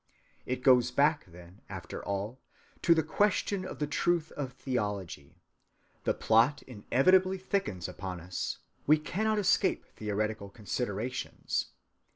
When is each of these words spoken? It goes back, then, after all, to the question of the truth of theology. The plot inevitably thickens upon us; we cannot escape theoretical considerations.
It 0.47 0.63
goes 0.63 0.89
back, 0.89 1.25
then, 1.27 1.61
after 1.69 2.03
all, 2.03 2.39
to 2.81 2.95
the 2.95 3.03
question 3.03 3.63
of 3.63 3.77
the 3.77 3.85
truth 3.85 4.31
of 4.31 4.51
theology. 4.51 5.43
The 6.05 6.15
plot 6.15 6.63
inevitably 6.63 7.37
thickens 7.37 7.87
upon 7.87 8.19
us; 8.19 8.57
we 8.87 8.97
cannot 8.97 9.37
escape 9.37 9.85
theoretical 9.85 10.49
considerations. 10.49 11.67